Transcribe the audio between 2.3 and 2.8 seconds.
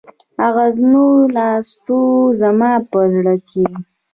زما